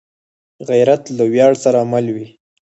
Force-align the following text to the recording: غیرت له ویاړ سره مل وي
غیرت 0.69 1.03
له 1.17 1.23
ویاړ 1.33 1.53
سره 1.63 1.79
مل 1.91 2.05
وي 2.15 2.27